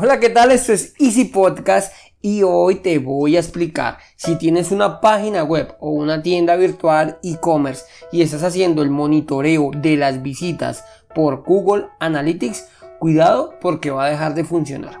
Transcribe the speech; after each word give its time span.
Hola, 0.00 0.20
¿qué 0.20 0.28
tal? 0.30 0.52
Esto 0.52 0.72
es 0.72 0.94
Easy 1.00 1.24
Podcast 1.24 1.92
y 2.22 2.44
hoy 2.44 2.76
te 2.76 3.00
voy 3.00 3.34
a 3.34 3.40
explicar 3.40 3.98
si 4.14 4.36
tienes 4.36 4.70
una 4.70 5.00
página 5.00 5.42
web 5.42 5.74
o 5.80 5.90
una 5.90 6.22
tienda 6.22 6.54
virtual 6.54 7.18
e-commerce 7.24 7.84
y 8.12 8.22
estás 8.22 8.44
haciendo 8.44 8.82
el 8.82 8.90
monitoreo 8.90 9.72
de 9.76 9.96
las 9.96 10.22
visitas 10.22 10.84
por 11.16 11.42
Google 11.42 11.86
Analytics, 11.98 12.68
cuidado 13.00 13.54
porque 13.60 13.90
va 13.90 14.04
a 14.04 14.10
dejar 14.10 14.36
de 14.36 14.44
funcionar. 14.44 15.00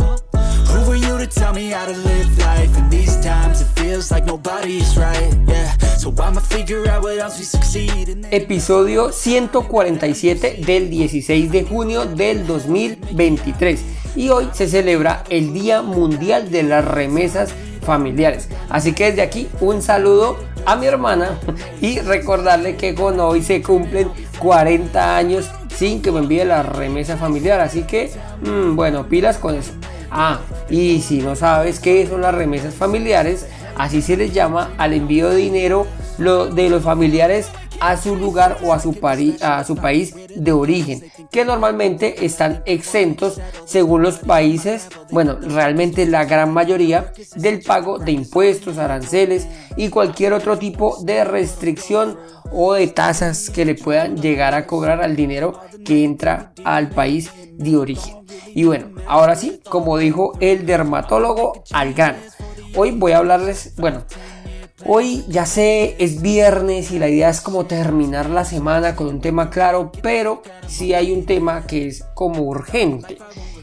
Episodio 8.31 9.11
147 9.11 10.61
del 10.65 10.89
16 10.89 11.51
de 11.51 11.63
junio 11.63 12.05
del 12.05 12.45
2023 12.45 13.79
y 14.15 14.29
hoy 14.29 14.49
se 14.51 14.67
celebra 14.67 15.23
el 15.29 15.53
Día 15.53 15.81
Mundial 15.81 16.51
de 16.51 16.63
las 16.63 16.83
Remesas 16.83 17.53
Familiares. 17.81 18.49
Así 18.69 18.93
que 18.93 19.05
desde 19.05 19.21
aquí 19.21 19.47
un 19.61 19.81
saludo 19.81 20.37
a 20.65 20.75
mi 20.75 20.85
hermana 20.85 21.39
y 21.81 21.99
recordarle 21.99 22.75
que 22.75 22.93
con 22.93 23.19
hoy 23.19 23.41
se 23.41 23.61
cumplen 23.61 24.09
40 24.39 25.17
años 25.17 25.49
sin 25.75 26.01
que 26.01 26.11
me 26.11 26.19
envíe 26.19 26.43
la 26.43 26.63
remesa 26.63 27.17
familiar. 27.17 27.59
Así 27.61 27.83
que, 27.83 28.11
mm, 28.43 28.75
bueno, 28.75 29.07
pilas 29.07 29.37
con 29.37 29.55
eso. 29.55 29.71
Ah, 30.11 30.41
y 30.71 31.01
si 31.01 31.19
no 31.19 31.35
sabes 31.35 31.79
qué 31.79 32.07
son 32.07 32.21
las 32.21 32.33
remesas 32.33 32.73
familiares, 32.73 33.45
así 33.77 34.01
se 34.01 34.15
les 34.15 34.33
llama 34.33 34.73
al 34.77 34.93
envío 34.93 35.29
de 35.29 35.35
dinero 35.35 35.85
de 36.17 36.69
los 36.69 36.81
familiares 36.81 37.49
a 37.81 37.97
su 37.97 38.15
lugar 38.15 38.59
o 38.63 38.73
a 38.73 38.79
su, 38.79 38.93
país 38.93 40.15
de 40.35 40.51
origen, 40.51 41.11
que 41.31 41.43
normalmente 41.43 42.23
están 42.23 42.61
exentos 42.65 43.41
según 43.65 44.03
los 44.03 44.19
países, 44.19 44.87
bueno, 45.09 45.37
realmente 45.41 46.05
la 46.05 46.25
gran 46.25 46.53
mayoría, 46.53 47.11
del 47.35 47.61
pago 47.61 47.97
de 47.97 48.11
impuestos, 48.11 48.77
aranceles 48.77 49.47
y 49.75 49.89
cualquier 49.89 50.33
otro 50.33 50.59
tipo 50.59 50.95
de 51.03 51.23
restricción 51.23 52.19
o 52.51 52.73
de 52.73 52.87
tasas 52.87 53.49
que 53.49 53.65
le 53.65 53.73
puedan 53.73 54.15
llegar 54.15 54.53
a 54.53 54.67
cobrar 54.67 55.01
al 55.01 55.15
dinero 55.15 55.59
que 55.83 56.03
entra 56.03 56.53
al 56.63 56.89
país 56.89 57.31
de 57.53 57.77
origen. 57.77 58.17
Y 58.53 58.65
bueno, 58.65 58.89
ahora 59.07 59.35
sí, 59.35 59.59
como 59.67 59.97
dijo 59.97 60.33
el 60.39 60.67
dermatólogo 60.67 61.63
al 61.71 61.95
Hoy 62.73 62.91
voy 62.91 63.11
a 63.11 63.17
hablarles, 63.17 63.73
bueno, 63.77 64.05
hoy 64.85 65.23
ya 65.27 65.45
sé, 65.45 65.95
es 65.99 66.21
viernes 66.21 66.91
y 66.91 66.99
la 66.99 67.09
idea 67.09 67.29
es 67.29 67.41
como 67.41 67.65
terminar 67.65 68.29
la 68.29 68.45
semana 68.45 68.95
con 68.95 69.07
un 69.07 69.21
tema 69.21 69.49
claro, 69.49 69.91
pero 70.01 70.41
sí 70.67 70.93
hay 70.93 71.11
un 71.11 71.25
tema 71.25 71.65
que 71.65 71.87
es 71.87 72.03
como 72.13 72.43
urgente. 72.43 73.17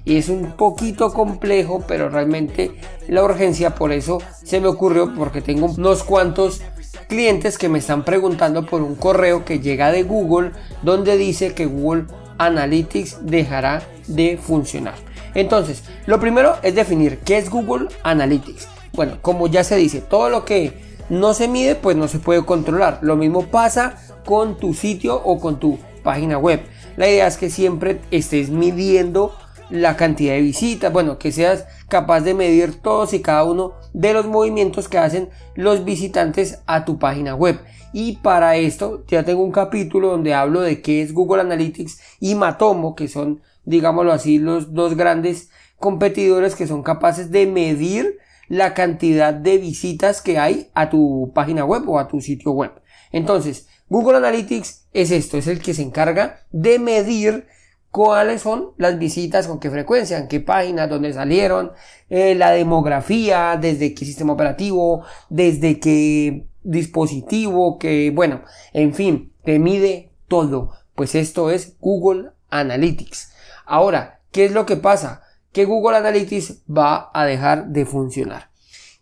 Y 0.04 0.16
es 0.16 0.28
un 0.28 0.52
poquito 0.52 1.12
complejo, 1.12 1.84
pero 1.86 2.08
realmente 2.08 2.72
la 3.08 3.22
urgencia 3.22 3.74
por 3.74 3.92
eso 3.92 4.22
se 4.42 4.60
me 4.60 4.68
ocurrió 4.68 5.14
porque 5.14 5.42
tengo 5.42 5.66
unos 5.66 6.02
cuantos 6.02 6.62
clientes 7.08 7.58
que 7.58 7.68
me 7.68 7.78
están 7.78 8.04
preguntando 8.04 8.64
por 8.64 8.82
un 8.82 8.94
correo 8.94 9.44
que 9.44 9.60
llega 9.60 9.92
de 9.92 10.04
Google 10.04 10.52
donde 10.82 11.16
dice 11.16 11.54
que 11.54 11.66
Google 11.66 12.06
Analytics 12.38 13.18
dejará 13.22 13.82
de 14.06 14.38
funcionar. 14.38 14.94
Entonces, 15.34 15.82
lo 16.06 16.18
primero 16.20 16.56
es 16.62 16.74
definir 16.74 17.18
qué 17.18 17.38
es 17.38 17.50
Google 17.50 17.88
Analytics. 18.02 18.68
Bueno, 18.92 19.18
como 19.20 19.46
ya 19.46 19.62
se 19.62 19.76
dice, 19.76 20.00
todo 20.00 20.30
lo 20.30 20.44
que 20.44 20.87
no 21.08 21.34
se 21.34 21.48
mide, 21.48 21.74
pues 21.74 21.96
no 21.96 22.08
se 22.08 22.18
puede 22.18 22.44
controlar. 22.44 22.98
Lo 23.02 23.16
mismo 23.16 23.46
pasa 23.46 23.96
con 24.24 24.56
tu 24.56 24.74
sitio 24.74 25.16
o 25.16 25.38
con 25.38 25.58
tu 25.58 25.78
página 26.02 26.38
web. 26.38 26.60
La 26.96 27.08
idea 27.08 27.26
es 27.26 27.36
que 27.36 27.50
siempre 27.50 28.00
estés 28.10 28.50
midiendo 28.50 29.34
la 29.70 29.96
cantidad 29.96 30.34
de 30.34 30.40
visitas, 30.40 30.92
bueno, 30.92 31.18
que 31.18 31.32
seas 31.32 31.66
capaz 31.88 32.20
de 32.20 32.34
medir 32.34 32.80
todos 32.80 33.12
y 33.12 33.20
cada 33.20 33.44
uno 33.44 33.74
de 33.92 34.12
los 34.12 34.26
movimientos 34.26 34.88
que 34.88 34.98
hacen 34.98 35.28
los 35.54 35.84
visitantes 35.84 36.60
a 36.66 36.84
tu 36.84 36.98
página 36.98 37.34
web. 37.34 37.60
Y 37.92 38.18
para 38.18 38.56
esto 38.56 39.04
ya 39.08 39.24
tengo 39.24 39.42
un 39.42 39.52
capítulo 39.52 40.08
donde 40.08 40.34
hablo 40.34 40.60
de 40.60 40.82
qué 40.82 41.02
es 41.02 41.12
Google 41.12 41.42
Analytics 41.42 42.00
y 42.20 42.34
Matomo, 42.34 42.94
que 42.94 43.08
son, 43.08 43.40
digámoslo 43.64 44.12
así, 44.12 44.38
los 44.38 44.74
dos 44.74 44.96
grandes 44.96 45.50
competidores 45.78 46.54
que 46.54 46.66
son 46.66 46.82
capaces 46.82 47.30
de 47.30 47.46
medir 47.46 48.18
la 48.48 48.74
cantidad 48.74 49.32
de 49.32 49.58
visitas 49.58 50.22
que 50.22 50.38
hay 50.38 50.70
a 50.74 50.90
tu 50.90 51.32
página 51.34 51.64
web 51.64 51.88
o 51.88 51.98
a 51.98 52.08
tu 52.08 52.20
sitio 52.20 52.52
web. 52.52 52.72
Entonces, 53.12 53.68
Google 53.88 54.18
Analytics 54.18 54.86
es 54.92 55.10
esto, 55.10 55.38
es 55.38 55.46
el 55.46 55.60
que 55.60 55.74
se 55.74 55.82
encarga 55.82 56.40
de 56.50 56.78
medir 56.78 57.46
cuáles 57.90 58.42
son 58.42 58.72
las 58.76 58.98
visitas, 58.98 59.46
con 59.46 59.60
qué 59.60 59.70
frecuencia, 59.70 60.18
en 60.18 60.28
qué 60.28 60.40
páginas, 60.40 60.90
dónde 60.90 61.12
salieron, 61.12 61.72
eh, 62.10 62.34
la 62.34 62.50
demografía, 62.50 63.58
desde 63.60 63.94
qué 63.94 64.04
sistema 64.04 64.34
operativo, 64.34 65.04
desde 65.30 65.80
qué 65.80 66.46
dispositivo, 66.62 67.78
que 67.78 68.10
bueno, 68.14 68.42
en 68.72 68.94
fin, 68.94 69.32
te 69.44 69.58
mide 69.58 70.10
todo. 70.28 70.72
Pues 70.94 71.14
esto 71.14 71.50
es 71.50 71.76
Google 71.80 72.30
Analytics. 72.50 73.32
Ahora, 73.64 74.20
¿qué 74.32 74.44
es 74.44 74.52
lo 74.52 74.66
que 74.66 74.76
pasa? 74.76 75.22
Que 75.52 75.64
Google 75.64 75.96
Analytics 75.96 76.64
va 76.66 77.10
a 77.12 77.24
dejar 77.24 77.68
de 77.68 77.86
funcionar. 77.86 78.50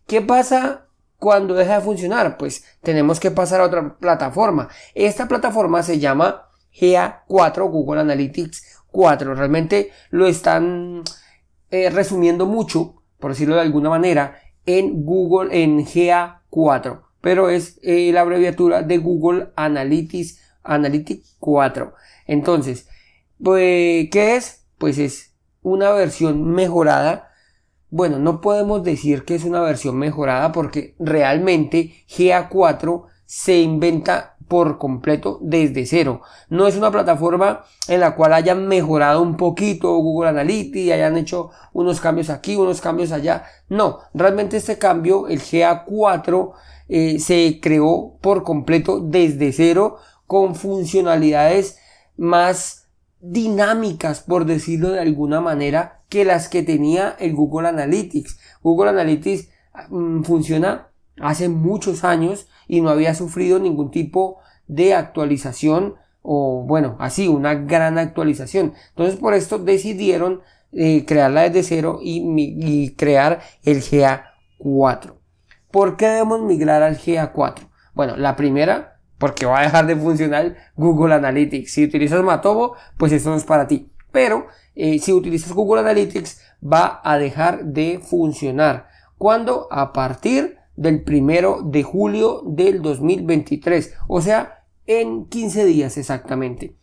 ¿Qué 0.06 0.20
pasa 0.20 0.86
cuando 1.18 1.54
deja 1.54 1.76
de 1.76 1.84
funcionar? 1.84 2.36
Pues 2.38 2.64
tenemos 2.82 3.20
que 3.20 3.30
pasar 3.30 3.60
a 3.60 3.64
otra 3.64 3.96
plataforma. 3.98 4.68
Esta 4.94 5.28
plataforma 5.28 5.82
se 5.82 5.98
llama 5.98 6.48
GA4, 6.74 7.70
Google 7.70 8.00
Analytics 8.00 8.82
4. 8.90 9.34
Realmente 9.34 9.90
lo 10.10 10.26
están 10.26 11.02
eh, 11.70 11.90
resumiendo 11.90 12.46
mucho, 12.46 13.02
por 13.18 13.32
decirlo 13.32 13.56
de 13.56 13.62
alguna 13.62 13.90
manera, 13.90 14.38
en 14.64 15.04
Google, 15.04 15.62
en 15.62 15.84
GA4 15.84 17.06
pero 17.26 17.48
es 17.50 17.80
eh, 17.82 18.12
la 18.12 18.20
abreviatura 18.20 18.82
de 18.82 18.98
Google 18.98 19.48
Analytics, 19.56 20.38
Analytics 20.62 21.34
4. 21.40 21.92
Entonces, 22.28 22.88
pues, 23.42 24.08
¿qué 24.12 24.36
es? 24.36 24.64
Pues 24.78 24.96
es 24.98 25.34
una 25.66 25.90
versión 25.90 26.44
mejorada. 26.52 27.32
Bueno, 27.90 28.20
no 28.20 28.40
podemos 28.40 28.84
decir 28.84 29.24
que 29.24 29.34
es 29.34 29.42
una 29.42 29.60
versión 29.62 29.96
mejorada 29.96 30.52
porque 30.52 30.94
realmente 31.00 32.04
GA4 32.08 33.06
se 33.24 33.58
inventa 33.58 34.36
por 34.46 34.78
completo 34.78 35.40
desde 35.42 35.84
cero. 35.84 36.20
No 36.48 36.68
es 36.68 36.76
una 36.76 36.92
plataforma 36.92 37.64
en 37.88 37.98
la 37.98 38.14
cual 38.14 38.34
hayan 38.34 38.68
mejorado 38.68 39.20
un 39.20 39.36
poquito 39.36 39.96
Google 39.96 40.28
Analytics, 40.28 40.92
hayan 40.92 41.16
hecho 41.16 41.50
unos 41.72 42.00
cambios 42.00 42.30
aquí, 42.30 42.54
unos 42.54 42.80
cambios 42.80 43.10
allá. 43.10 43.42
No, 43.68 43.98
realmente 44.14 44.58
este 44.58 44.78
cambio, 44.78 45.26
el 45.26 45.40
GA4, 45.40 46.52
eh, 46.88 47.18
se 47.18 47.58
creó 47.60 48.18
por 48.20 48.44
completo 48.44 49.00
desde 49.00 49.52
cero 49.52 49.96
con 50.28 50.54
funcionalidades 50.54 51.80
más 52.16 52.85
dinámicas, 53.20 54.20
por 54.20 54.44
decirlo 54.44 54.90
de 54.90 55.00
alguna 55.00 55.40
manera, 55.40 56.02
que 56.08 56.24
las 56.24 56.48
que 56.48 56.62
tenía 56.62 57.16
el 57.18 57.34
Google 57.34 57.68
Analytics. 57.68 58.38
Google 58.62 58.90
Analytics 58.90 59.48
mm, 59.90 60.22
funciona 60.22 60.88
hace 61.20 61.48
muchos 61.48 62.04
años 62.04 62.48
y 62.68 62.80
no 62.80 62.90
había 62.90 63.14
sufrido 63.14 63.58
ningún 63.58 63.90
tipo 63.90 64.38
de 64.66 64.94
actualización 64.94 65.94
o 66.22 66.64
bueno, 66.66 66.96
así 66.98 67.28
una 67.28 67.54
gran 67.54 67.98
actualización. 67.98 68.74
Entonces 68.90 69.16
por 69.16 69.34
esto 69.34 69.58
decidieron 69.58 70.42
eh, 70.72 71.04
crearla 71.06 71.42
desde 71.42 71.62
cero 71.62 72.00
y, 72.02 72.22
y 72.36 72.94
crear 72.94 73.40
el 73.62 73.80
GA4. 73.80 75.14
¿Por 75.70 75.96
qué 75.96 76.08
debemos 76.08 76.42
migrar 76.42 76.82
al 76.82 76.98
GA4? 76.98 77.68
Bueno, 77.94 78.16
la 78.16 78.34
primera, 78.34 78.95
porque 79.18 79.46
va 79.46 79.60
a 79.60 79.62
dejar 79.62 79.86
de 79.86 79.96
funcionar 79.96 80.56
Google 80.76 81.14
Analytics. 81.14 81.72
Si 81.72 81.84
utilizas 81.84 82.22
Matomo, 82.22 82.74
pues 82.96 83.12
esto 83.12 83.30
no 83.30 83.36
es 83.36 83.44
para 83.44 83.66
ti. 83.66 83.90
Pero 84.12 84.46
eh, 84.74 84.98
si 84.98 85.12
utilizas 85.12 85.52
Google 85.52 85.80
Analytics, 85.80 86.40
va 86.62 87.00
a 87.04 87.18
dejar 87.18 87.64
de 87.64 88.00
funcionar. 88.02 88.88
¿Cuándo? 89.18 89.68
A 89.70 89.92
partir 89.92 90.58
del 90.76 91.02
primero 91.02 91.62
de 91.62 91.82
julio 91.82 92.42
del 92.44 92.82
2023, 92.82 93.94
o 94.08 94.20
sea, 94.20 94.64
en 94.86 95.26
15 95.26 95.64
días 95.64 95.96
exactamente. 95.96 96.76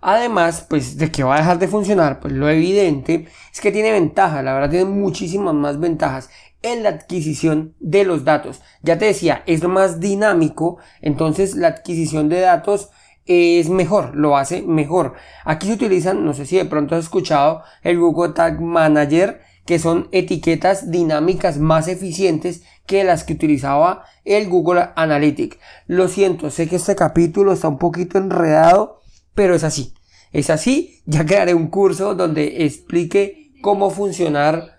Además, 0.00 0.64
pues 0.68 0.96
de 0.96 1.10
que 1.10 1.24
va 1.24 1.36
a 1.36 1.38
dejar 1.38 1.58
de 1.58 1.66
funcionar, 1.66 2.20
pues 2.20 2.32
lo 2.32 2.48
evidente 2.48 3.26
es 3.52 3.60
que 3.60 3.72
tiene 3.72 3.90
ventajas, 3.90 4.44
la 4.44 4.54
verdad 4.54 4.70
tiene 4.70 4.84
muchísimas 4.84 5.54
más 5.54 5.80
ventajas 5.80 6.30
en 6.62 6.82
la 6.82 6.90
adquisición 6.90 7.74
de 7.80 8.04
los 8.04 8.24
datos. 8.24 8.60
Ya 8.82 8.98
te 8.98 9.06
decía, 9.06 9.42
es 9.46 9.62
más 9.64 10.00
dinámico, 10.00 10.78
entonces 11.00 11.54
la 11.54 11.68
adquisición 11.68 12.28
de 12.28 12.40
datos 12.40 12.90
es 13.26 13.68
mejor, 13.68 14.16
lo 14.16 14.36
hace 14.36 14.62
mejor. 14.62 15.14
Aquí 15.44 15.66
se 15.66 15.74
utilizan, 15.74 16.24
no 16.24 16.32
sé 16.34 16.46
si 16.46 16.56
de 16.56 16.64
pronto 16.64 16.96
has 16.96 17.04
escuchado 17.04 17.62
el 17.82 17.98
Google 17.98 18.32
Tag 18.32 18.60
Manager, 18.60 19.42
que 19.66 19.78
son 19.78 20.08
etiquetas 20.12 20.90
dinámicas 20.90 21.58
más 21.58 21.88
eficientes 21.88 22.62
que 22.86 23.04
las 23.04 23.24
que 23.24 23.34
utilizaba 23.34 24.04
el 24.24 24.48
Google 24.48 24.88
Analytics. 24.96 25.58
Lo 25.86 26.08
siento, 26.08 26.50
sé 26.50 26.68
que 26.68 26.76
este 26.76 26.96
capítulo 26.96 27.52
está 27.52 27.68
un 27.68 27.76
poquito 27.76 28.16
enredado, 28.16 29.02
pero 29.34 29.54
es 29.54 29.64
así. 29.64 29.92
Es 30.32 30.48
así, 30.48 31.02
ya 31.04 31.26
crearé 31.26 31.52
un 31.52 31.68
curso 31.68 32.14
donde 32.14 32.64
explique 32.64 33.52
cómo 33.60 33.90
funcionar 33.90 34.77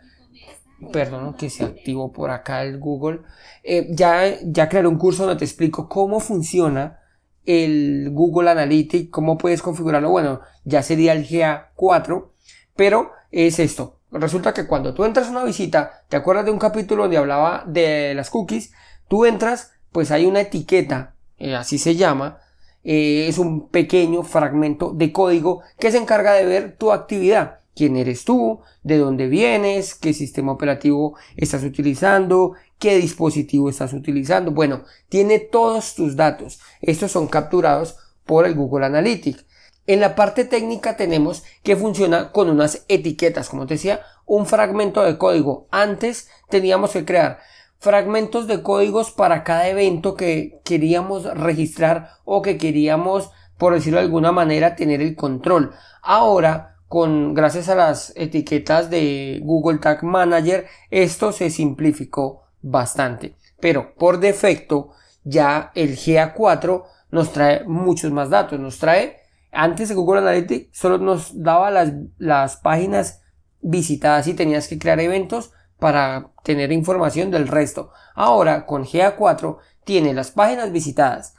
perdón 0.91 1.33
que 1.35 1.49
se 1.49 1.63
activó 1.65 2.11
por 2.11 2.31
acá 2.31 2.63
el 2.63 2.79
Google. 2.79 3.21
Eh, 3.63 3.87
ya, 3.91 4.39
ya 4.43 4.69
crearé 4.69 4.87
un 4.87 4.97
curso 4.97 5.25
donde 5.25 5.39
te 5.39 5.45
explico 5.45 5.87
cómo 5.89 6.19
funciona 6.19 6.99
el 7.45 8.09
Google 8.11 8.51
Analytics 8.51 9.09
cómo 9.09 9.37
puedes 9.37 9.61
configurarlo. 9.61 10.09
Bueno 10.09 10.41
ya 10.63 10.83
sería 10.83 11.13
el 11.13 11.27
GA4 11.27 12.27
pero 12.75 13.11
es 13.31 13.59
esto. 13.59 13.99
Resulta 14.11 14.53
que 14.53 14.65
cuando 14.67 14.93
tú 14.93 15.03
entras 15.03 15.27
a 15.27 15.31
una 15.31 15.43
visita 15.43 16.03
te 16.09 16.17
acuerdas 16.17 16.45
de 16.45 16.51
un 16.51 16.59
capítulo 16.59 17.03
donde 17.03 17.17
hablaba 17.17 17.63
de 17.67 18.13
las 18.15 18.29
cookies 18.29 18.71
tú 19.07 19.25
entras 19.25 19.71
pues 19.91 20.11
hay 20.11 20.25
una 20.25 20.41
etiqueta 20.41 21.15
eh, 21.37 21.55
así 21.55 21.77
se 21.77 21.95
llama 21.95 22.39
eh, 22.83 23.27
es 23.27 23.37
un 23.37 23.69
pequeño 23.69 24.23
fragmento 24.23 24.93
de 24.93 25.11
código 25.11 25.61
que 25.77 25.91
se 25.91 25.97
encarga 25.97 26.33
de 26.33 26.45
ver 26.45 26.77
tu 26.77 26.91
actividad 26.91 27.58
quién 27.79 27.95
eres 27.95 28.25
tú, 28.25 28.59
de 28.83 28.97
dónde 28.97 29.29
vienes, 29.29 29.95
qué 29.95 30.13
sistema 30.13 30.51
operativo 30.51 31.15
estás 31.37 31.63
utilizando, 31.63 32.55
qué 32.77 32.97
dispositivo 32.97 33.69
estás 33.69 33.93
utilizando. 33.93 34.51
Bueno, 34.51 34.83
tiene 35.07 35.39
todos 35.39 35.95
tus 35.95 36.17
datos. 36.17 36.59
Estos 36.81 37.13
son 37.13 37.27
capturados 37.27 37.95
por 38.25 38.45
el 38.45 38.53
Google 38.53 38.85
Analytics. 38.85 39.45
En 39.87 40.01
la 40.01 40.13
parte 40.13 40.43
técnica 40.43 40.97
tenemos 40.97 41.43
que 41.63 41.77
funciona 41.77 42.33
con 42.33 42.49
unas 42.49 42.83
etiquetas, 42.89 43.47
como 43.47 43.65
te 43.65 43.75
decía, 43.75 44.01
un 44.25 44.45
fragmento 44.45 45.01
de 45.01 45.17
código. 45.17 45.69
Antes 45.71 46.27
teníamos 46.49 46.91
que 46.91 47.05
crear 47.05 47.39
fragmentos 47.77 48.47
de 48.47 48.61
códigos 48.61 49.11
para 49.11 49.45
cada 49.45 49.69
evento 49.69 50.15
que 50.15 50.59
queríamos 50.65 51.23
registrar 51.23 52.09
o 52.25 52.41
que 52.41 52.57
queríamos, 52.57 53.31
por 53.57 53.73
decirlo 53.73 53.99
de 53.99 54.05
alguna 54.05 54.33
manera, 54.33 54.75
tener 54.75 54.99
el 54.99 55.15
control. 55.15 55.73
Ahora 56.01 56.75
con 56.89 57.35
gracias 57.35 57.69
a 57.69 57.75
las 57.75 58.11
etiquetas 58.15 58.89
de 58.89 59.39
Google 59.43 59.77
Tag 59.77 60.03
Manager 60.03 60.65
esto 60.89 61.31
se 61.31 61.51
simplificó 61.51 62.47
bastante. 62.61 63.35
Pero 63.59 63.93
por 63.93 64.19
defecto 64.19 64.89
ya 65.23 65.71
el 65.75 65.95
GA4 65.95 66.83
nos 67.11 67.31
trae 67.31 67.63
muchos 67.65 68.11
más 68.11 68.31
datos. 68.31 68.59
Nos 68.59 68.79
trae 68.79 69.19
antes 69.51 69.89
de 69.89 69.95
Google 69.95 70.21
Analytics 70.21 70.77
solo 70.77 70.97
nos 70.97 71.43
daba 71.43 71.69
las, 71.69 71.91
las 72.17 72.57
páginas 72.57 73.21
visitadas 73.61 74.27
y 74.27 74.33
tenías 74.33 74.67
que 74.67 74.79
crear 74.79 74.99
eventos 74.99 75.51
para 75.77 76.31
tener 76.43 76.71
información 76.71 77.29
del 77.29 77.47
resto. 77.47 77.91
Ahora 78.15 78.65
con 78.65 78.83
GA4 78.83 79.57
tiene 79.83 80.15
las 80.15 80.31
páginas 80.31 80.71
visitadas. 80.71 81.35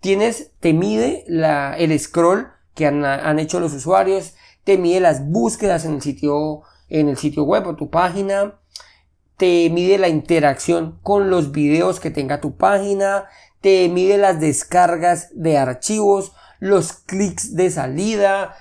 Tienes 0.00 0.50
te 0.58 0.72
mide 0.72 1.24
la, 1.28 1.76
el 1.76 1.96
scroll 2.00 2.48
que 2.74 2.86
han, 2.86 3.04
han 3.04 3.38
hecho 3.38 3.60
los 3.60 3.72
usuarios 3.72 4.34
te 4.64 4.78
mide 4.78 5.00
las 5.00 5.28
búsquedas 5.28 5.84
en 5.84 5.94
el 5.94 6.02
sitio, 6.02 6.62
en 6.88 7.08
el 7.08 7.16
sitio 7.16 7.44
web 7.44 7.66
o 7.66 7.76
tu 7.76 7.90
página, 7.90 8.58
te 9.36 9.70
mide 9.70 9.98
la 9.98 10.08
interacción 10.08 10.98
con 11.02 11.30
los 11.30 11.52
videos 11.52 12.00
que 12.00 12.10
tenga 12.10 12.40
tu 12.40 12.56
página, 12.56 13.26
te 13.60 13.88
mide 13.88 14.18
las 14.18 14.40
descargas 14.40 15.30
de 15.32 15.56
archivos, 15.56 16.32
los 16.58 16.92
clics 16.92 17.54
de 17.54 17.70
salida 17.70 18.56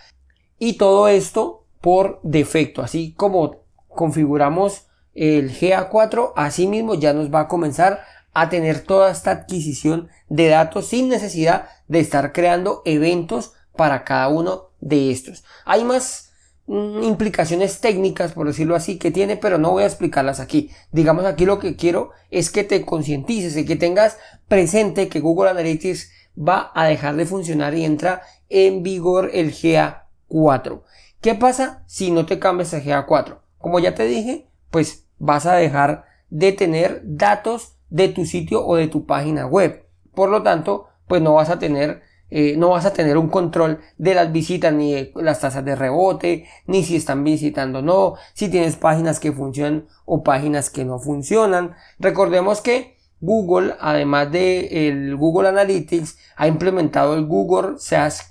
y 0.59 0.73
todo 0.73 1.07
esto 1.07 1.65
por 1.81 2.19
defecto. 2.23 2.81
Así 2.81 3.13
como 3.13 3.63
configuramos 3.87 4.87
el 5.13 5.51
GA4, 5.51 6.33
así 6.35 6.67
mismo 6.67 6.93
ya 6.93 7.13
nos 7.13 7.33
va 7.33 7.41
a 7.41 7.47
comenzar 7.47 8.01
a 8.33 8.49
tener 8.49 8.81
toda 8.81 9.09
esta 9.09 9.31
adquisición 9.31 10.09
de 10.29 10.49
datos 10.49 10.87
sin 10.87 11.09
necesidad 11.09 11.69
de 11.87 11.99
estar 11.99 12.33
creando 12.33 12.83
eventos 12.85 13.53
para 13.75 14.03
cada 14.03 14.27
uno 14.27 14.66
de 14.79 15.11
estos. 15.11 15.43
Hay 15.65 15.83
más 15.83 16.31
mm, 16.67 17.03
implicaciones 17.03 17.79
técnicas, 17.79 18.33
por 18.33 18.47
decirlo 18.47 18.75
así, 18.75 18.97
que 18.97 19.11
tiene, 19.11 19.37
pero 19.37 19.57
no 19.57 19.71
voy 19.71 19.83
a 19.83 19.87
explicarlas 19.87 20.39
aquí. 20.39 20.71
Digamos 20.91 21.25
aquí 21.25 21.45
lo 21.45 21.59
que 21.59 21.75
quiero 21.75 22.11
es 22.31 22.49
que 22.49 22.63
te 22.63 22.85
concientices 22.85 23.57
y 23.57 23.65
que 23.65 23.75
tengas 23.75 24.17
presente 24.47 25.09
que 25.09 25.19
Google 25.19 25.49
Analytics 25.49 26.11
va 26.37 26.71
a 26.75 26.85
dejar 26.85 27.15
de 27.15 27.25
funcionar 27.25 27.73
y 27.73 27.83
entra 27.83 28.21
en 28.49 28.83
vigor 28.83 29.31
el 29.33 29.51
GA4. 29.51 30.81
¿Qué 31.21 31.35
pasa 31.35 31.83
si 31.87 32.11
no 32.11 32.25
te 32.25 32.39
cambias 32.39 32.73
a 32.73 32.81
GA4? 32.81 33.39
Como 33.57 33.79
ya 33.79 33.95
te 33.95 34.05
dije, 34.05 34.47
pues 34.69 35.05
vas 35.17 35.45
a 35.45 35.55
dejar 35.55 36.05
de 36.29 36.51
tener 36.51 37.01
datos 37.03 37.73
de 37.89 38.09
tu 38.09 38.25
sitio 38.25 38.65
o 38.65 38.75
de 38.75 38.87
tu 38.87 39.05
página 39.05 39.47
web. 39.47 39.85
Por 40.13 40.29
lo 40.29 40.43
tanto, 40.43 40.87
pues 41.07 41.21
no 41.21 41.33
vas 41.33 41.49
a 41.49 41.59
tener 41.59 42.01
eh, 42.29 42.55
no 42.57 42.69
vas 42.69 42.85
a 42.85 42.93
tener 42.93 43.17
un 43.17 43.29
control 43.29 43.79
de 43.97 44.13
las 44.13 44.31
visitas 44.31 44.73
ni 44.73 44.93
de 44.93 45.11
las 45.15 45.39
tasas 45.39 45.63
de 45.63 45.75
rebote, 45.75 46.45
ni 46.65 46.83
si 46.83 46.95
están 46.95 47.23
visitando 47.23 47.79
o 47.79 47.81
no, 47.81 48.15
si 48.33 48.49
tienes 48.49 48.75
páginas 48.75 49.19
que 49.19 49.31
funcionan 49.31 49.87
o 50.05 50.23
páginas 50.23 50.69
que 50.69 50.85
no 50.85 50.99
funcionan. 50.99 51.75
Recordemos 51.99 52.61
que 52.61 52.97
Google, 53.19 53.75
además 53.79 54.31
de 54.31 54.87
el 54.87 55.15
Google 55.15 55.49
Analytics, 55.49 56.17
ha 56.35 56.47
implementado 56.47 57.15
el 57.15 57.25
Google 57.25 57.79
Search, 57.79 58.29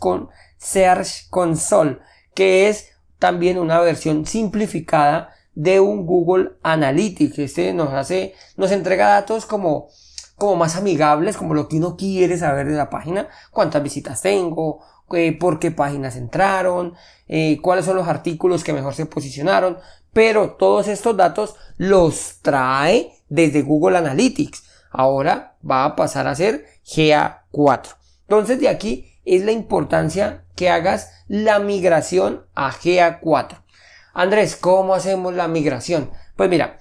Search 0.58 1.28
Console, 1.30 1.98
que 2.34 2.68
es 2.68 2.90
también 3.18 3.58
una 3.58 3.80
versión 3.80 4.26
simplificada 4.26 5.30
de 5.54 5.80
un 5.80 6.06
Google 6.06 6.52
Analytics. 6.62 7.38
Este 7.38 7.72
nos 7.72 7.92
hace, 7.92 8.34
nos 8.56 8.70
entrega 8.70 9.08
datos 9.08 9.46
como 9.46 9.88
como 10.36 10.56
más 10.56 10.76
amigables, 10.76 11.36
como 11.36 11.54
lo 11.54 11.68
que 11.68 11.76
uno 11.76 11.96
quiere 11.96 12.36
saber 12.38 12.66
de 12.66 12.76
la 12.76 12.90
página, 12.90 13.28
cuántas 13.50 13.82
visitas 13.82 14.20
tengo, 14.22 14.80
eh, 15.12 15.36
por 15.38 15.58
qué 15.58 15.70
páginas 15.70 16.16
entraron, 16.16 16.94
eh, 17.28 17.58
cuáles 17.62 17.84
son 17.84 17.96
los 17.96 18.08
artículos 18.08 18.64
que 18.64 18.72
mejor 18.72 18.94
se 18.94 19.06
posicionaron, 19.06 19.78
pero 20.12 20.52
todos 20.52 20.88
estos 20.88 21.16
datos 21.16 21.56
los 21.76 22.38
trae 22.42 23.12
desde 23.28 23.62
Google 23.62 23.98
Analytics. 23.98 24.64
Ahora 24.90 25.56
va 25.68 25.84
a 25.84 25.96
pasar 25.96 26.26
a 26.26 26.34
ser 26.34 26.66
GA4. 26.86 27.96
Entonces 28.22 28.60
de 28.60 28.68
aquí 28.68 29.12
es 29.24 29.44
la 29.44 29.52
importancia 29.52 30.44
que 30.54 30.70
hagas 30.70 31.10
la 31.28 31.58
migración 31.58 32.46
a 32.54 32.72
GA4. 32.72 33.62
Andrés, 34.14 34.56
¿cómo 34.56 34.94
hacemos 34.94 35.34
la 35.34 35.48
migración? 35.48 36.10
Pues 36.36 36.48
mira, 36.48 36.78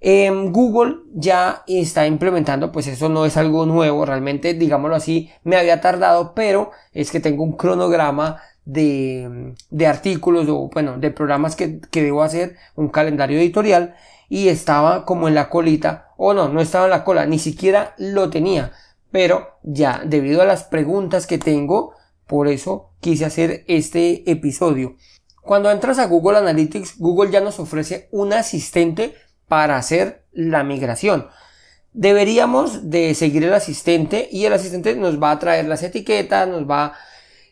Google 0.00 0.98
ya 1.14 1.64
está 1.66 2.06
implementando, 2.06 2.70
pues 2.70 2.86
eso 2.86 3.08
no 3.08 3.24
es 3.24 3.36
algo 3.36 3.66
nuevo, 3.66 4.04
realmente, 4.04 4.54
digámoslo 4.54 4.96
así, 4.96 5.30
me 5.42 5.56
había 5.56 5.80
tardado, 5.80 6.34
pero 6.34 6.70
es 6.92 7.10
que 7.10 7.20
tengo 7.20 7.42
un 7.42 7.56
cronograma 7.56 8.40
de, 8.64 9.54
de 9.70 9.86
artículos 9.86 10.46
o, 10.48 10.68
bueno, 10.68 10.98
de 10.98 11.10
programas 11.10 11.56
que, 11.56 11.80
que 11.90 12.02
debo 12.02 12.22
hacer, 12.22 12.56
un 12.74 12.88
calendario 12.88 13.38
editorial, 13.38 13.94
y 14.28 14.48
estaba 14.48 15.04
como 15.04 15.28
en 15.28 15.34
la 15.34 15.48
colita, 15.48 16.10
o 16.16 16.34
no, 16.34 16.48
no 16.48 16.60
estaba 16.60 16.84
en 16.84 16.90
la 16.90 17.04
cola, 17.04 17.26
ni 17.26 17.38
siquiera 17.38 17.94
lo 17.96 18.28
tenía, 18.28 18.72
pero 19.10 19.58
ya, 19.62 20.02
debido 20.04 20.42
a 20.42 20.46
las 20.46 20.64
preguntas 20.64 21.26
que 21.26 21.38
tengo, 21.38 21.94
por 22.26 22.48
eso 22.48 22.90
quise 23.00 23.24
hacer 23.24 23.64
este 23.68 24.30
episodio. 24.30 24.96
Cuando 25.42 25.70
entras 25.70 26.00
a 26.00 26.06
Google 26.06 26.38
Analytics, 26.38 26.98
Google 26.98 27.30
ya 27.30 27.40
nos 27.40 27.60
ofrece 27.60 28.08
un 28.10 28.32
asistente 28.32 29.14
para 29.48 29.76
hacer 29.76 30.24
la 30.32 30.64
migración. 30.64 31.28
Deberíamos 31.92 32.90
de 32.90 33.14
seguir 33.14 33.44
el 33.44 33.54
asistente 33.54 34.28
y 34.30 34.44
el 34.44 34.52
asistente 34.52 34.94
nos 34.96 35.22
va 35.22 35.30
a 35.30 35.38
traer 35.38 35.66
las 35.66 35.82
etiquetas, 35.82 36.46
nos 36.46 36.68
va, 36.68 36.92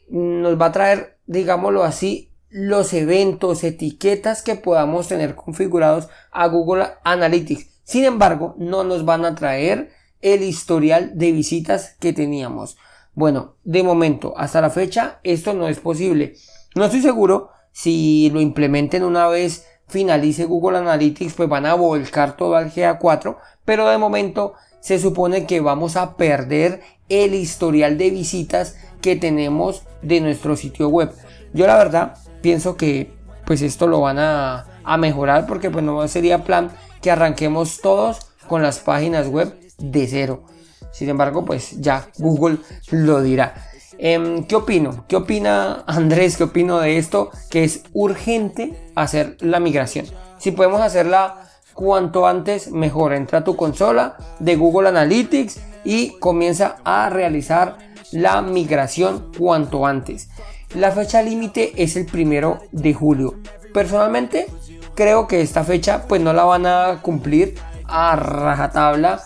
nos 0.08 0.60
va 0.60 0.66
a 0.66 0.72
traer, 0.72 1.16
digámoslo 1.26 1.82
así, 1.82 2.30
los 2.50 2.92
eventos, 2.92 3.64
etiquetas 3.64 4.42
que 4.42 4.54
podamos 4.54 5.08
tener 5.08 5.34
configurados 5.34 6.08
a 6.30 6.46
Google 6.46 6.86
Analytics. 7.04 7.80
Sin 7.84 8.04
embargo, 8.04 8.54
no 8.58 8.84
nos 8.84 9.04
van 9.04 9.24
a 9.24 9.34
traer 9.34 9.90
el 10.20 10.42
historial 10.42 11.12
de 11.18 11.32
visitas 11.32 11.96
que 11.98 12.12
teníamos. 12.12 12.76
Bueno, 13.14 13.56
de 13.64 13.82
momento, 13.82 14.34
hasta 14.36 14.60
la 14.60 14.70
fecha, 14.70 15.20
esto 15.22 15.54
no 15.54 15.68
es 15.68 15.80
posible. 15.80 16.34
No 16.74 16.84
estoy 16.84 17.02
seguro 17.02 17.50
si 17.72 18.30
lo 18.30 18.40
implementen 18.40 19.04
una 19.04 19.28
vez 19.28 19.66
finalice 19.94 20.44
Google 20.44 20.78
Analytics, 20.78 21.34
pues 21.34 21.48
van 21.48 21.66
a 21.66 21.74
volcar 21.74 22.36
todo 22.36 22.56
al 22.56 22.72
GA4, 22.72 23.36
pero 23.64 23.88
de 23.88 23.96
momento 23.96 24.54
se 24.80 24.98
supone 24.98 25.46
que 25.46 25.60
vamos 25.60 25.94
a 25.96 26.16
perder 26.16 26.82
el 27.08 27.32
historial 27.32 27.96
de 27.96 28.10
visitas 28.10 28.76
que 29.00 29.14
tenemos 29.14 29.84
de 30.02 30.20
nuestro 30.20 30.56
sitio 30.56 30.88
web. 30.88 31.12
Yo 31.52 31.68
la 31.68 31.76
verdad 31.76 32.16
pienso 32.42 32.76
que 32.76 33.14
pues 33.46 33.62
esto 33.62 33.86
lo 33.86 34.00
van 34.00 34.18
a, 34.18 34.66
a 34.82 34.96
mejorar 34.96 35.46
porque 35.46 35.70
pues 35.70 35.84
no 35.84 36.06
sería 36.08 36.42
plan 36.42 36.72
que 37.00 37.12
arranquemos 37.12 37.80
todos 37.80 38.18
con 38.48 38.62
las 38.62 38.80
páginas 38.80 39.28
web 39.28 39.56
de 39.78 40.08
cero. 40.08 40.42
Sin 40.90 41.08
embargo, 41.08 41.44
pues 41.44 41.80
ya 41.80 42.08
Google 42.18 42.58
lo 42.90 43.22
dirá. 43.22 43.54
Em, 43.98 44.44
¿Qué 44.44 44.56
opino? 44.56 45.04
¿Qué 45.08 45.16
opina 45.16 45.84
Andrés? 45.86 46.36
¿Qué 46.36 46.44
opino 46.44 46.78
de 46.80 46.98
esto? 46.98 47.30
Que 47.50 47.64
es 47.64 47.82
urgente 47.92 48.90
hacer 48.94 49.36
la 49.40 49.60
migración. 49.60 50.06
Si 50.38 50.50
podemos 50.50 50.80
hacerla 50.80 51.36
cuanto 51.74 52.26
antes, 52.26 52.70
mejor. 52.70 53.12
Entra 53.12 53.40
a 53.40 53.44
tu 53.44 53.56
consola 53.56 54.16
de 54.38 54.56
Google 54.56 54.88
Analytics 54.88 55.60
y 55.84 56.18
comienza 56.18 56.76
a 56.84 57.10
realizar 57.10 57.78
la 58.12 58.42
migración 58.42 59.32
cuanto 59.36 59.86
antes. 59.86 60.28
La 60.74 60.90
fecha 60.92 61.22
límite 61.22 61.72
es 61.82 61.96
el 61.96 62.06
primero 62.06 62.60
de 62.72 62.94
julio. 62.94 63.34
Personalmente, 63.72 64.46
creo 64.94 65.26
que 65.26 65.40
esta 65.40 65.64
fecha 65.64 66.06
pues 66.08 66.20
no 66.20 66.32
la 66.32 66.44
van 66.44 66.66
a 66.66 67.00
cumplir 67.02 67.54
a 67.86 68.16
rajatabla 68.16 69.22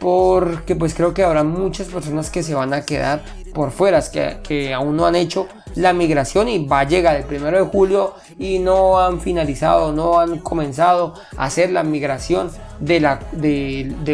porque 0.00 0.76
pues 0.76 0.94
creo 0.94 1.14
que 1.14 1.24
habrá 1.24 1.42
muchas 1.42 1.88
personas 1.88 2.30
que 2.30 2.42
se 2.42 2.54
van 2.54 2.74
a 2.74 2.82
quedar 2.82 3.22
por 3.56 3.70
fuera, 3.70 4.02
que, 4.12 4.36
que 4.42 4.74
aún 4.74 4.98
no 4.98 5.06
han 5.06 5.16
hecho 5.16 5.48
la 5.76 5.94
migración 5.94 6.46
y 6.50 6.66
va 6.66 6.80
a 6.80 6.84
llegar 6.84 7.16
el 7.16 7.24
primero 7.24 7.56
de 7.56 7.64
julio 7.64 8.12
y 8.38 8.58
no 8.58 9.00
han 9.00 9.18
finalizado, 9.18 9.92
no 9.92 10.20
han 10.20 10.40
comenzado 10.40 11.14
a 11.38 11.44
hacer 11.44 11.70
la 11.70 11.82
migración 11.82 12.50
de, 12.80 13.00
la, 13.00 13.20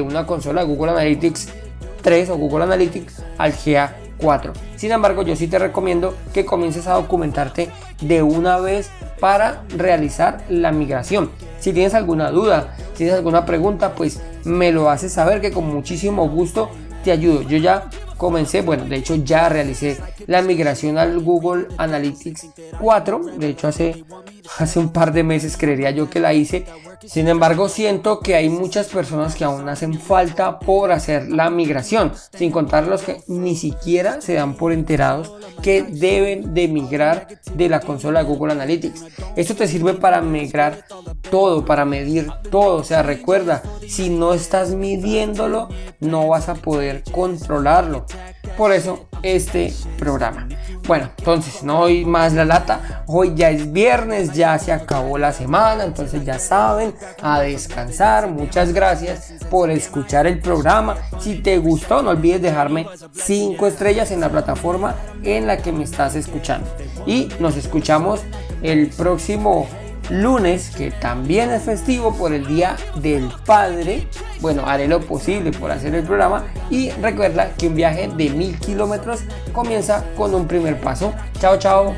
una 0.05 0.27
consola 0.27 0.61
de 0.61 0.69
Google 0.69 0.93
Analytics 0.93 1.49
3 2.03 2.31
o 2.31 2.37
Google 2.37 2.65
Analytics 2.65 3.25
al 3.37 3.53
GA4. 3.53 4.53
Sin 4.77 4.93
embargo, 4.93 5.23
yo 5.23 5.35
sí 5.35 5.49
te 5.49 5.59
recomiendo 5.59 6.15
que 6.33 6.45
comiences 6.45 6.87
a 6.87 6.95
documentarte 6.95 7.69
de 8.01 8.23
una 8.23 8.61
vez 8.61 8.91
para 9.19 9.65
realizar 9.77 10.45
la 10.49 10.71
migración. 10.71 11.33
Si 11.59 11.73
tienes 11.73 11.95
alguna 11.95 12.31
duda, 12.31 12.77
si 12.93 12.99
tienes 12.99 13.17
alguna 13.17 13.45
pregunta, 13.45 13.97
pues 13.97 14.21
me 14.45 14.71
lo 14.71 14.89
haces 14.89 15.13
saber 15.13 15.41
que 15.41 15.51
con 15.51 15.69
muchísimo 15.69 16.29
gusto 16.29 16.71
te 17.03 17.11
ayudo. 17.11 17.43
Yo 17.43 17.59
ya 17.59 17.89
comencé, 18.23 18.63
bueno, 18.63 18.85
de 18.85 18.95
hecho 18.95 19.17
ya 19.17 19.49
realicé 19.49 19.99
la 20.29 20.43
migración 20.43 20.97
al 20.97 21.19
Google 21.19 21.67
Analytics 21.77 22.47
4, 22.81 23.19
de 23.37 23.49
hecho 23.49 23.67
hace, 23.67 24.05
hace 24.59 24.79
un 24.79 24.93
par 24.93 25.13
de 25.13 25.23
meses 25.23 25.57
creería 25.57 25.91
yo 25.91 26.11
que 26.11 26.21
la 26.21 26.35
hice, 26.35 26.67
sin 27.05 27.29
embargo 27.29 27.69
siento 27.69 28.21
que 28.21 28.35
hay 28.35 28.49
muchas 28.49 28.89
personas 28.89 29.35
que 29.35 29.45
aún 29.45 29.69
hacen 29.69 29.99
falta 29.99 30.59
por 30.59 30.93
hacer 30.93 31.29
la 31.31 31.51
migración, 31.51 32.13
sin 32.37 32.51
contar 32.51 32.87
los 32.87 33.03
que 33.03 33.23
ni 33.27 33.57
siquiera 33.57 34.21
se 34.21 34.35
dan 34.35 34.55
por 34.55 34.73
enterados 34.73 35.33
que 35.63 35.83
deben 35.83 36.55
de 36.55 36.69
migrar 36.69 37.29
de 37.55 37.69
la 37.69 37.81
consola 37.81 38.23
de 38.23 38.29
Google 38.29 38.53
Analytics. 38.53 39.05
Esto 39.37 39.55
te 39.55 39.69
sirve 39.69 39.95
para 39.95 40.21
migrar 40.21 40.85
todo, 41.31 41.65
para 41.65 41.85
medir 41.85 42.29
todo, 42.51 42.77
o 42.77 42.85
sea, 42.85 43.03
recuerda, 43.03 43.63
si 43.89 44.11
no 44.11 44.35
estás 44.35 44.75
midiéndolo, 44.75 45.69
no 46.01 46.29
vas 46.29 46.49
a 46.49 46.55
poder 46.55 47.03
controlarlo. 47.11 48.07
Por 48.57 48.73
eso 48.73 49.07
este 49.23 49.73
programa. 49.99 50.49
Bueno, 50.87 51.11
entonces 51.17 51.63
no 51.63 51.81
hoy 51.81 52.05
más 52.05 52.33
la 52.33 52.45
lata. 52.45 53.05
Hoy 53.07 53.35
ya 53.37 53.51
es 53.51 53.73
viernes, 53.73 54.33
ya 54.33 54.59
se 54.59 54.73
acabó 54.73 55.17
la 55.17 55.33
semana, 55.33 55.85
entonces 55.85 56.25
ya 56.25 56.39
saben, 56.39 56.95
a 57.23 57.41
descansar. 57.41 58.29
Muchas 58.29 58.73
gracias 58.73 59.33
por 59.49 59.71
escuchar 59.71 60.27
el 60.27 60.41
programa. 60.41 60.97
Si 61.21 61.37
te 61.37 61.59
gustó, 61.59 62.03
no 62.03 62.11
olvides 62.11 62.43
dejarme 62.43 62.87
5 63.13 63.67
estrellas 63.67 64.11
en 64.11 64.21
la 64.21 64.29
plataforma 64.29 64.97
en 65.23 65.47
la 65.47 65.59
que 65.59 65.73
me 65.73 65.85
estás 65.85 66.17
escuchando. 66.17 66.69
Y 67.07 67.29
nos 67.39 67.57
escuchamos 67.57 68.21
el 68.63 68.89
próximo 68.89 69.69
lunes, 70.13 70.71
que 70.77 70.91
también 70.91 71.51
es 71.51 71.63
festivo 71.63 72.15
por 72.15 72.33
el 72.33 72.47
Día 72.47 72.77
del 72.97 73.31
Padre. 73.47 74.07
Bueno, 74.41 74.65
haré 74.67 74.89
lo 74.89 75.01
posible 75.01 75.53
por 75.53 75.71
hacer 75.71 75.95
el 75.95 76.05
programa 76.05 76.45
y 76.71 76.91
recuerda 76.91 77.53
que 77.57 77.69
un 77.69 77.75
viaje 77.75 78.09
de 78.09 78.31
mil 78.31 78.59
kilómetros 78.59 79.21
comienza 79.53 80.05
con 80.17 80.35
un 80.35 80.47
primer 80.47 80.81
paso. 80.81 81.13
Chao, 81.41 81.59
chao. 81.59 81.95